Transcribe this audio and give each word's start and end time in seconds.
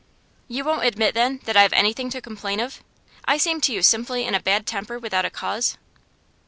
'You 0.47 0.63
won't 0.63 0.83
admit, 0.85 1.13
then, 1.13 1.41
that 1.43 1.55
I 1.55 1.61
have 1.61 1.73
anything 1.73 2.09
to 2.09 2.21
complain 2.21 2.59
of? 2.59 2.81
I 3.25 3.37
seem 3.37 3.61
to 3.61 3.71
you 3.71 3.83
simply 3.83 4.23
in 4.25 4.33
a 4.33 4.39
bad 4.41 4.65
temper 4.65 4.97
without 4.97 5.25
a 5.25 5.29
cause? 5.29 5.77